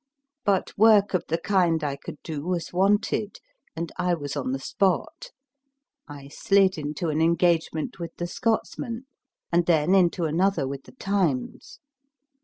[0.45, 3.37] But work of the kind I could do was wanted,
[3.75, 5.27] and I was on the spot.
[6.07, 9.05] I slid into an engagement with the Scotsman,
[9.51, 11.79] and then into another DAVID CHRISTIE MURRAY 199 with the Times.